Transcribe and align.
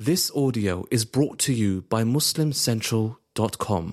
This 0.00 0.30
audio 0.30 0.84
is 0.92 1.04
brought 1.04 1.40
to 1.40 1.52
you 1.52 1.82
by 1.88 2.04
MuslimCentral.com. 2.04 3.92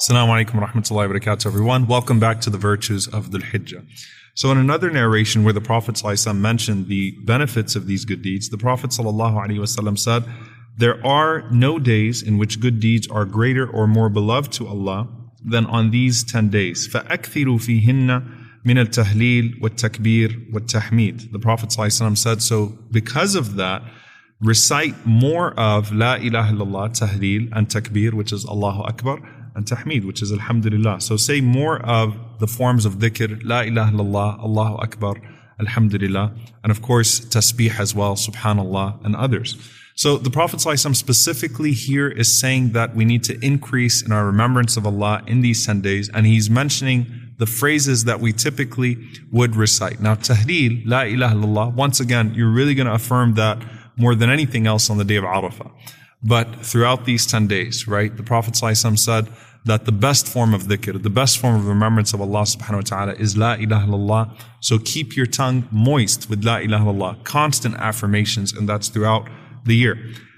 Assalamu 0.00 0.30
alaikum 0.32 0.54
wa 0.54 0.66
rahmatullahi 0.66 1.06
wa 1.06 1.08
barakatuh, 1.08 1.44
everyone. 1.44 1.86
Welcome 1.86 2.18
back 2.18 2.40
to 2.40 2.48
the 2.48 2.56
virtues 2.56 3.08
of 3.08 3.28
Dhul 3.28 3.42
Hijjah. 3.42 3.86
So, 4.36 4.50
in 4.52 4.56
another 4.56 4.90
narration 4.90 5.44
where 5.44 5.52
the 5.52 5.60
Prophet 5.60 5.96
ﷺ 5.96 6.38
mentioned 6.38 6.88
the 6.88 7.14
benefits 7.26 7.76
of 7.76 7.86
these 7.86 8.06
good 8.06 8.22
deeds, 8.22 8.48
the 8.48 8.56
Prophet 8.56 8.88
ﷺ 8.88 9.98
said, 9.98 10.24
There 10.78 11.06
are 11.06 11.42
no 11.50 11.78
days 11.78 12.22
in 12.22 12.38
which 12.38 12.58
good 12.58 12.80
deeds 12.80 13.06
are 13.08 13.26
greater 13.26 13.68
or 13.68 13.86
more 13.86 14.08
beloved 14.08 14.50
to 14.52 14.66
Allah 14.66 15.08
than 15.44 15.66
on 15.66 15.90
these 15.90 16.24
10 16.24 16.48
days. 16.48 16.88
فَأَكْثِرُوا 16.88 17.58
فِيهِنَّ 17.58 18.39
min 18.64 18.78
al 18.78 18.86
tahleel 18.86 19.60
wa 19.60 19.68
takbir, 19.68 20.52
wa 20.52 20.60
tahmid. 20.60 21.32
The 21.32 21.38
Prophet 21.38 21.70
ﷺ 21.70 22.18
said, 22.18 22.42
so 22.42 22.78
because 22.90 23.34
of 23.34 23.56
that, 23.56 23.82
recite 24.40 24.94
more 25.06 25.52
of 25.58 25.92
La 25.92 26.14
ilaha 26.14 26.52
illallah, 26.54 26.90
tahleel, 26.98 27.48
and 27.52 27.68
takbir, 27.68 28.14
which 28.14 28.32
is 28.32 28.44
Allahu 28.46 28.82
Akbar, 28.82 29.18
and 29.54 29.66
tahmid, 29.66 30.04
which 30.04 30.22
is 30.22 30.32
Alhamdulillah. 30.32 31.00
So 31.00 31.16
say 31.16 31.40
more 31.40 31.80
of 31.84 32.16
the 32.38 32.46
forms 32.46 32.84
of 32.84 32.94
dhikr, 32.94 33.40
La 33.44 33.60
ilaha 33.60 33.92
illallah, 33.92 34.38
Allahu 34.38 34.76
Akbar, 34.76 35.16
Alhamdulillah, 35.58 36.32
and 36.64 36.70
of 36.70 36.80
course, 36.80 37.20
tasbih 37.20 37.78
as 37.78 37.94
well, 37.94 38.14
Subhanallah, 38.14 39.04
and 39.04 39.14
others. 39.14 39.56
So 39.94 40.16
the 40.16 40.30
Prophet 40.30 40.60
ﷺ 40.60 40.96
specifically 40.96 41.72
here 41.72 42.08
is 42.08 42.40
saying 42.40 42.72
that 42.72 42.96
we 42.96 43.04
need 43.04 43.22
to 43.24 43.38
increase 43.44 44.02
in 44.02 44.12
our 44.12 44.24
remembrance 44.24 44.78
of 44.78 44.86
Allah 44.86 45.22
in 45.26 45.42
these 45.42 45.66
10 45.66 45.82
days, 45.82 46.08
and 46.08 46.24
he's 46.26 46.48
mentioning 46.48 47.19
the 47.40 47.46
phrases 47.46 48.04
that 48.04 48.20
we 48.20 48.32
typically 48.32 48.98
would 49.32 49.56
recite. 49.56 49.98
Now, 49.98 50.14
tahleel, 50.14 50.82
la 50.84 51.00
ilaha 51.02 51.34
illallah, 51.34 51.74
once 51.74 51.98
again, 51.98 52.34
you're 52.34 52.50
really 52.50 52.74
going 52.74 52.86
to 52.86 52.92
affirm 52.92 53.34
that 53.34 53.58
more 53.96 54.14
than 54.14 54.28
anything 54.30 54.66
else 54.66 54.90
on 54.90 54.98
the 54.98 55.04
day 55.04 55.16
of 55.16 55.24
Arafah. 55.24 55.72
But 56.22 56.46
throughout 56.64 57.06
these 57.06 57.26
10 57.26 57.46
days, 57.46 57.88
right, 57.88 58.14
the 58.14 58.22
Prophet 58.22 58.54
said 58.56 59.28
that 59.64 59.86
the 59.86 59.92
best 59.92 60.28
form 60.28 60.52
of 60.52 60.64
dhikr, 60.64 61.02
the 61.02 61.10
best 61.10 61.38
form 61.38 61.54
of 61.56 61.66
remembrance 61.66 62.12
of 62.12 62.20
Allah 62.20 62.42
subhanahu 62.42 62.82
wa 62.82 62.88
ta'ala 62.92 63.12
is 63.14 63.38
La 63.38 63.54
ilaha 63.54 63.86
illallah. 63.86 64.40
So 64.60 64.78
keep 64.78 65.16
your 65.16 65.26
tongue 65.26 65.66
moist 65.70 66.28
with 66.28 66.44
La 66.44 66.58
ilaha 66.58 66.84
illallah, 66.84 67.24
constant 67.24 67.74
affirmations, 67.76 68.52
and 68.52 68.68
that's 68.68 68.88
throughout 68.88 69.28
the 69.64 69.74
year. 69.74 69.96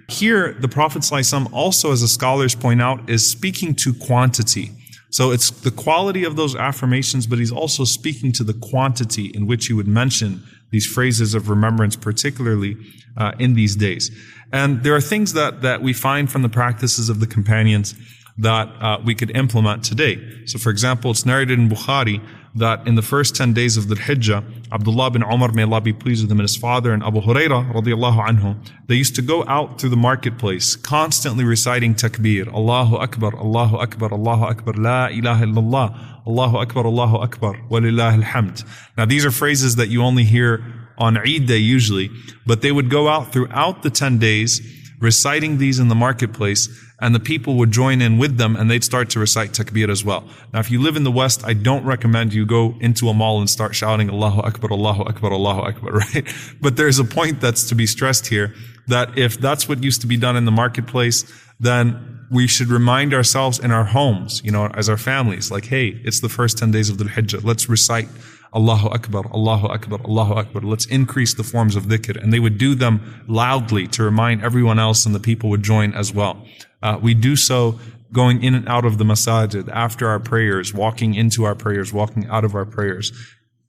Here, 0.08 0.52
the 0.52 0.68
Prophet 0.68 1.02
ﷺ 1.02 1.52
also, 1.52 1.90
as 1.90 2.00
the 2.00 2.08
scholars 2.08 2.54
point 2.54 2.80
out, 2.80 3.10
is 3.10 3.26
speaking 3.26 3.74
to 3.76 3.92
quantity. 3.94 4.70
So 5.12 5.30
it's 5.30 5.50
the 5.50 5.70
quality 5.70 6.24
of 6.24 6.36
those 6.36 6.56
affirmations, 6.56 7.26
but 7.26 7.38
he's 7.38 7.52
also 7.52 7.84
speaking 7.84 8.32
to 8.32 8.44
the 8.44 8.54
quantity 8.54 9.26
in 9.26 9.46
which 9.46 9.66
he 9.66 9.74
would 9.74 9.86
mention 9.86 10.42
these 10.70 10.86
phrases 10.86 11.34
of 11.34 11.50
remembrance, 11.50 11.96
particularly 11.96 12.78
uh, 13.18 13.32
in 13.38 13.52
these 13.52 13.76
days. 13.76 14.10
And 14.52 14.82
there 14.82 14.94
are 14.94 15.02
things 15.02 15.34
that, 15.34 15.60
that 15.60 15.82
we 15.82 15.92
find 15.92 16.30
from 16.30 16.40
the 16.40 16.48
practices 16.48 17.10
of 17.10 17.20
the 17.20 17.26
companions 17.26 17.94
that 18.38 18.68
uh, 18.80 18.98
we 19.04 19.14
could 19.14 19.30
implement 19.36 19.84
today. 19.84 20.46
So, 20.46 20.58
for 20.58 20.70
example, 20.70 21.10
it's 21.10 21.26
narrated 21.26 21.58
in 21.58 21.68
Bukhari 21.68 22.26
that 22.54 22.86
in 22.86 22.96
the 22.96 23.02
first 23.02 23.34
10 23.34 23.54
days 23.54 23.76
of 23.76 23.84
Dhul 23.84 23.96
Hijjah, 23.96 24.44
Abdullah 24.70 25.10
bin 25.10 25.22
Umar, 25.22 25.52
may 25.52 25.62
Allah 25.62 25.80
be 25.80 25.92
pleased 25.92 26.22
with 26.22 26.30
him 26.30 26.38
and 26.38 26.48
his 26.48 26.56
father, 26.56 26.92
and 26.92 27.02
Abu 27.02 27.20
Hurairah, 27.20 27.72
radiallahu 27.72 28.28
anhu, 28.28 28.56
they 28.88 28.94
used 28.94 29.14
to 29.16 29.22
go 29.22 29.44
out 29.46 29.80
through 29.80 29.90
the 29.90 29.96
marketplace, 29.96 30.76
constantly 30.76 31.44
reciting 31.44 31.94
takbir, 31.94 32.52
Allahu 32.52 32.96
Akbar, 32.96 33.34
Allahu 33.34 33.76
Akbar, 33.76 34.12
Allahu 34.12 34.44
Akbar, 34.44 34.74
La 34.74 35.06
ilaha 35.06 35.44
illallah, 35.44 36.26
Allahu 36.26 36.58
Akbar, 36.58 36.86
Allahu 36.86 37.16
Akbar, 37.18 37.54
walillah 37.70 38.22
alhamd. 38.22 38.64
Now 38.96 39.06
these 39.06 39.24
are 39.24 39.30
phrases 39.30 39.76
that 39.76 39.88
you 39.88 40.02
only 40.02 40.24
hear 40.24 40.62
on 40.98 41.16
Eid 41.16 41.46
day 41.46 41.56
usually, 41.56 42.10
but 42.46 42.60
they 42.62 42.70
would 42.70 42.90
go 42.90 43.08
out 43.08 43.32
throughout 43.32 43.82
the 43.82 43.90
10 43.90 44.18
days, 44.18 44.60
reciting 45.02 45.58
these 45.58 45.80
in 45.80 45.88
the 45.88 45.94
marketplace, 45.96 46.68
and 47.00 47.12
the 47.12 47.20
people 47.20 47.56
would 47.56 47.72
join 47.72 48.00
in 48.00 48.16
with 48.16 48.38
them 48.38 48.54
and 48.54 48.70
they'd 48.70 48.84
start 48.84 49.10
to 49.10 49.18
recite 49.18 49.50
takbir 49.50 49.90
as 49.90 50.04
well. 50.04 50.24
Now, 50.52 50.60
if 50.60 50.70
you 50.70 50.80
live 50.80 50.96
in 50.96 51.02
the 51.02 51.10
West, 51.10 51.44
I 51.44 51.52
don't 51.52 51.84
recommend 51.84 52.32
you 52.32 52.46
go 52.46 52.76
into 52.80 53.08
a 53.08 53.14
mall 53.14 53.40
and 53.40 53.50
start 53.50 53.74
shouting 53.74 54.08
Allahu 54.08 54.40
Akbar, 54.40 54.70
Allahu 54.70 55.02
Akbar, 55.02 55.32
Allahu 55.32 55.60
Akbar, 55.62 55.92
right? 56.14 56.32
But 56.60 56.76
there's 56.76 57.00
a 57.00 57.04
point 57.04 57.40
that's 57.40 57.68
to 57.68 57.74
be 57.74 57.86
stressed 57.86 58.28
here 58.28 58.54
that 58.86 59.18
if 59.18 59.38
that's 59.38 59.68
what 59.68 59.82
used 59.82 60.00
to 60.02 60.06
be 60.06 60.16
done 60.16 60.36
in 60.36 60.44
the 60.44 60.52
marketplace, 60.52 61.24
then 61.58 62.20
we 62.30 62.46
should 62.46 62.68
remind 62.68 63.12
ourselves 63.12 63.58
in 63.58 63.72
our 63.72 63.84
homes, 63.84 64.40
you 64.44 64.52
know, 64.52 64.66
as 64.74 64.88
our 64.88 64.96
families, 64.96 65.50
like, 65.50 65.66
hey, 65.66 66.00
it's 66.04 66.20
the 66.20 66.28
first 66.28 66.58
10 66.58 66.70
days 66.70 66.88
of 66.88 66.96
Dhul 66.96 67.08
Hijjah. 67.08 67.44
Let's 67.44 67.68
recite 67.68 68.08
Allahu 68.54 68.88
Akbar, 68.88 69.24
Allahu 69.32 69.66
Akbar, 69.68 70.00
Allahu 70.04 70.34
Akbar. 70.34 70.62
Let's 70.62 70.84
increase 70.86 71.34
the 71.34 71.42
forms 71.42 71.74
of 71.74 71.84
dhikr. 71.84 72.22
And 72.22 72.32
they 72.32 72.40
would 72.40 72.58
do 72.58 72.74
them 72.74 73.24
loudly 73.26 73.86
to 73.88 74.02
remind 74.02 74.42
everyone 74.42 74.78
else 74.78 75.06
and 75.06 75.14
the 75.14 75.20
people 75.20 75.48
would 75.50 75.62
join 75.62 75.94
as 75.94 76.12
well. 76.12 76.46
Uh, 76.82 76.98
we 77.00 77.14
do 77.14 77.34
so 77.36 77.78
going 78.12 78.42
in 78.42 78.54
and 78.54 78.68
out 78.68 78.84
of 78.84 78.98
the 78.98 79.04
masajid 79.04 79.70
after 79.72 80.06
our 80.08 80.20
prayers, 80.20 80.74
walking 80.74 81.14
into 81.14 81.44
our 81.44 81.54
prayers, 81.54 81.92
walking 81.92 82.26
out 82.28 82.44
of 82.44 82.54
our 82.54 82.66
prayers, 82.66 83.12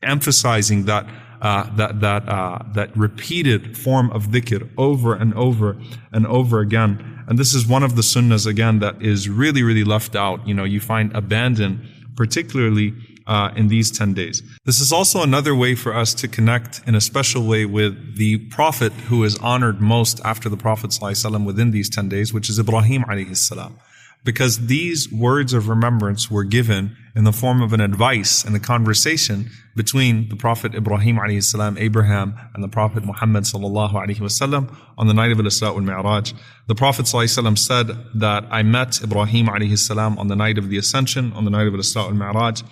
emphasizing 0.01 0.85
that 0.85 1.07
uh, 1.41 1.69
that 1.75 2.01
that 2.01 2.27
uh, 2.27 2.59
that 2.73 2.95
repeated 2.95 3.77
form 3.77 4.09
of 4.11 4.27
dhikr 4.27 4.69
over 4.77 5.13
and 5.13 5.33
over 5.35 5.77
and 6.11 6.27
over 6.27 6.59
again. 6.59 7.23
And 7.27 7.39
this 7.39 7.53
is 7.53 7.65
one 7.65 7.83
of 7.83 7.95
the 7.95 8.01
sunnahs 8.01 8.45
again 8.45 8.79
that 8.79 9.01
is 9.01 9.29
really 9.29 9.63
really 9.63 9.83
left 9.83 10.15
out. 10.15 10.45
You 10.47 10.53
know, 10.53 10.65
you 10.65 10.79
find 10.79 11.15
abandoned, 11.15 11.87
particularly 12.15 12.93
uh, 13.27 13.51
in 13.55 13.67
these 13.67 13.91
10 13.91 14.13
days. 14.13 14.41
This 14.65 14.79
is 14.79 14.91
also 14.91 15.21
another 15.23 15.55
way 15.55 15.75
for 15.75 15.93
us 15.95 16.13
to 16.15 16.27
connect 16.27 16.81
in 16.87 16.95
a 16.95 17.01
special 17.01 17.45
way 17.45 17.65
with 17.65 18.17
the 18.17 18.37
Prophet 18.49 18.91
who 18.93 19.23
is 19.23 19.37
honored 19.37 19.81
most 19.81 20.19
after 20.23 20.49
the 20.49 20.57
Prophet 20.57 20.91
ﷺ 20.91 21.45
within 21.45 21.71
these 21.71 21.89
10 21.89 22.09
days, 22.09 22.33
which 22.33 22.49
is 22.49 22.59
Ibrahim 22.59 23.03
alayhi 23.03 23.35
salam. 23.35 23.77
Because 24.25 24.67
these 24.67 25.11
words 25.11 25.53
of 25.53 25.67
remembrance 25.67 26.31
were 26.31 26.45
given 26.45 26.95
in 27.13 27.25
the 27.25 27.33
form 27.33 27.61
of 27.61 27.73
an 27.73 27.81
advice 27.81 28.45
and 28.45 28.55
a 28.55 28.59
conversation 28.59 29.49
between 29.75 30.29
the 30.29 30.37
Prophet 30.37 30.73
Ibrahim 30.73 31.17
alayhi 31.17 31.43
salam, 31.43 31.77
Abraham, 31.77 32.33
and 32.53 32.63
the 32.63 32.69
Prophet 32.69 33.03
Muhammad 33.03 33.43
sallallahu 33.43 33.93
alayhi 33.93 34.19
wasallam 34.19 34.73
on 34.97 35.07
the 35.07 35.13
night 35.13 35.33
of 35.33 35.39
Al-Isra 35.39 35.73
wal-Mi'raj. 35.73 36.33
The 36.67 36.75
Prophet 36.75 37.05
sallallahu 37.05 37.57
said 37.57 37.87
that 38.15 38.45
I 38.49 38.63
met 38.63 39.01
Ibrahim 39.03 39.47
alayhi 39.47 39.77
salam 39.77 40.17
on 40.17 40.27
the 40.27 40.37
night 40.37 40.57
of 40.57 40.69
the 40.69 40.77
Ascension, 40.77 41.33
on 41.33 41.43
the 41.43 41.51
night 41.51 41.67
of 41.67 41.73
Al-Isra 41.73 42.05
wal-Mi'raj, 42.05 42.63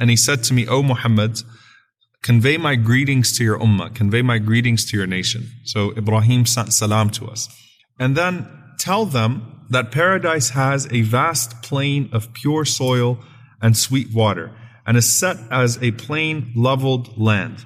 and 0.00 0.10
he 0.10 0.16
said 0.16 0.42
to 0.44 0.54
me, 0.54 0.66
O 0.66 0.82
Muhammad, 0.82 1.42
convey 2.22 2.56
my 2.56 2.74
greetings 2.74 3.36
to 3.36 3.44
your 3.44 3.58
ummah, 3.58 3.94
convey 3.94 4.22
my 4.22 4.38
greetings 4.38 4.84
to 4.90 4.96
your 4.96 5.06
nation. 5.06 5.48
So 5.64 5.96
Ibrahim 5.96 6.46
sent 6.46 6.72
salam 6.72 7.10
to 7.10 7.26
us. 7.26 7.48
And 7.98 8.16
then 8.16 8.48
tell 8.78 9.04
them 9.04 9.66
that 9.68 9.92
paradise 9.92 10.50
has 10.50 10.88
a 10.90 11.02
vast 11.02 11.62
plain 11.62 12.08
of 12.12 12.32
pure 12.32 12.64
soil 12.64 13.18
and 13.62 13.76
sweet 13.76 14.12
water, 14.12 14.50
and 14.86 14.96
is 14.96 15.06
set 15.06 15.36
as 15.50 15.80
a 15.82 15.92
plain 15.92 16.52
leveled 16.56 17.18
land. 17.18 17.64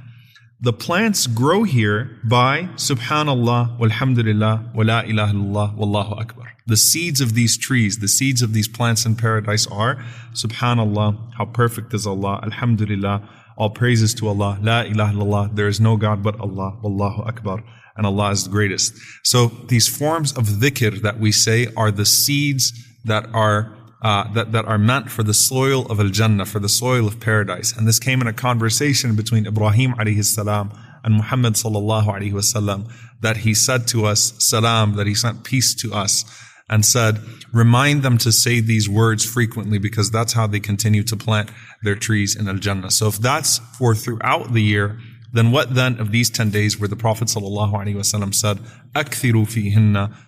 The 0.64 0.72
plants 0.72 1.26
grow 1.26 1.64
here 1.64 2.18
by 2.24 2.70
subhanallah, 2.76 3.78
walhamdulillah, 3.78 4.74
wa 4.74 4.82
la 4.82 5.00
ilaha 5.00 5.34
illallah, 5.34 5.76
wallahu 5.76 6.18
akbar. 6.18 6.52
The 6.66 6.78
seeds 6.78 7.20
of 7.20 7.34
these 7.34 7.58
trees, 7.58 7.98
the 7.98 8.08
seeds 8.08 8.40
of 8.40 8.54
these 8.54 8.66
plants 8.66 9.04
in 9.04 9.14
paradise 9.14 9.66
are 9.66 10.02
subhanallah, 10.32 11.34
how 11.36 11.44
perfect 11.44 11.92
is 11.92 12.06
Allah, 12.06 12.40
alhamdulillah, 12.42 13.28
all 13.58 13.68
praises 13.68 14.14
to 14.14 14.26
Allah, 14.26 14.58
la 14.62 14.80
ilaha 14.84 15.12
illallah, 15.12 15.54
there 15.54 15.68
is 15.68 15.82
no 15.82 15.98
God 15.98 16.22
but 16.22 16.40
Allah, 16.40 16.78
wallahu 16.82 17.28
akbar, 17.28 17.62
and 17.98 18.06
Allah 18.06 18.30
is 18.30 18.44
the 18.44 18.50
greatest. 18.50 18.94
So 19.22 19.48
these 19.68 19.86
forms 19.86 20.32
of 20.32 20.44
dhikr 20.44 21.02
that 21.02 21.20
we 21.20 21.30
say 21.30 21.68
are 21.76 21.90
the 21.90 22.06
seeds 22.06 22.72
that 23.04 23.26
are 23.34 23.76
uh, 24.04 24.30
that, 24.34 24.52
that 24.52 24.66
are 24.66 24.76
meant 24.76 25.10
for 25.10 25.22
the 25.22 25.32
soil 25.32 25.86
of 25.86 25.98
Al-Jannah, 25.98 26.44
for 26.44 26.58
the 26.58 26.68
soil 26.68 27.06
of 27.08 27.18
paradise. 27.18 27.74
And 27.74 27.88
this 27.88 27.98
came 27.98 28.20
in 28.20 28.26
a 28.26 28.34
conversation 28.34 29.16
between 29.16 29.46
Ibrahim 29.46 29.94
alayhi 29.94 30.22
salam 30.22 30.70
and 31.02 31.14
Muhammad 31.14 31.54
sallallahu 31.54 32.06
alayhi 32.06 32.32
wasallam 32.32 32.92
that 33.22 33.38
he 33.38 33.54
said 33.54 33.88
to 33.88 34.04
us, 34.04 34.34
salam, 34.38 34.96
that 34.96 35.06
he 35.06 35.14
sent 35.14 35.42
peace 35.42 35.74
to 35.76 35.94
us 35.94 36.24
and 36.68 36.84
said, 36.84 37.18
remind 37.52 38.02
them 38.02 38.18
to 38.18 38.30
say 38.30 38.60
these 38.60 38.88
words 38.88 39.24
frequently 39.24 39.78
because 39.78 40.10
that's 40.10 40.34
how 40.34 40.46
they 40.46 40.60
continue 40.60 41.02
to 41.04 41.16
plant 41.16 41.50
their 41.82 41.94
trees 41.94 42.36
in 42.36 42.46
Al-Jannah. 42.46 42.90
So 42.90 43.08
if 43.08 43.16
that's 43.18 43.58
for 43.78 43.94
throughout 43.94 44.52
the 44.52 44.62
year, 44.62 44.98
then 45.34 45.50
what 45.50 45.74
then 45.74 45.98
of 45.98 46.12
these 46.12 46.30
10 46.30 46.50
days 46.50 46.78
where 46.78 46.88
the 46.88 46.94
Prophet 46.94 47.26
ﷺ 47.26 48.34
said, 48.34 48.58
Akthiru 48.94 49.44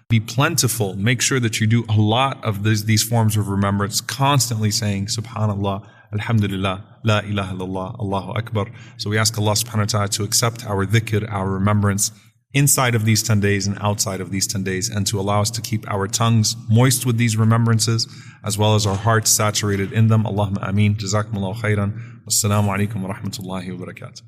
be 0.08 0.18
plentiful, 0.18 0.96
make 0.96 1.22
sure 1.22 1.38
that 1.38 1.60
you 1.60 1.68
do 1.68 1.84
a 1.88 1.96
lot 1.96 2.44
of 2.44 2.64
these, 2.64 2.86
these 2.86 3.04
forms 3.04 3.36
of 3.36 3.46
remembrance, 3.46 4.00
constantly 4.00 4.72
saying, 4.72 5.06
Subhanallah, 5.06 5.88
Alhamdulillah, 6.12 7.00
La 7.04 7.20
ilaha 7.20 7.54
illallah, 7.54 8.00
Allahu 8.00 8.32
Akbar. 8.32 8.66
So 8.96 9.08
we 9.08 9.16
ask 9.16 9.38
Allah 9.38 9.52
subhanahu 9.52 9.78
wa 9.78 9.84
ta'ala 9.84 10.08
to 10.08 10.24
accept 10.24 10.66
our 10.66 10.84
dhikr, 10.84 11.30
our 11.32 11.50
remembrance, 11.50 12.10
inside 12.52 12.96
of 12.96 13.04
these 13.04 13.22
10 13.22 13.38
days 13.38 13.68
and 13.68 13.78
outside 13.80 14.20
of 14.20 14.32
these 14.32 14.48
10 14.48 14.64
days, 14.64 14.88
and 14.88 15.06
to 15.06 15.20
allow 15.20 15.40
us 15.40 15.52
to 15.52 15.60
keep 15.60 15.88
our 15.88 16.08
tongues 16.08 16.56
moist 16.68 17.06
with 17.06 17.16
these 17.16 17.36
remembrances, 17.36 18.08
as 18.42 18.58
well 18.58 18.74
as 18.74 18.86
our 18.86 18.96
hearts 18.96 19.30
saturated 19.30 19.92
in 19.92 20.08
them. 20.08 20.24
Allahumma 20.24 20.68
ameen. 20.68 20.96
Jazakumullahu 20.96 21.60
khairan. 21.60 22.24
Wassalamu 22.24 22.74
alaikum 22.74 23.02
wa 23.02 23.14
rahmatullahi 23.14 23.78
wa 23.78 23.86
barakatuh. 23.86 24.22